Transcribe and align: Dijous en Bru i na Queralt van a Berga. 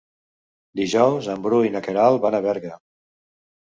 Dijous 0.79 1.29
en 1.35 1.45
Bru 1.45 1.61
i 1.69 1.71
na 1.79 1.85
Queralt 1.91 2.27
van 2.27 2.43
a 2.43 2.45
Berga. 2.51 2.77